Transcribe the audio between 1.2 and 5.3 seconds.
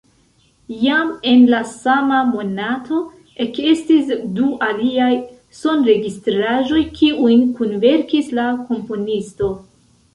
en la sama monato ekestis du aliaj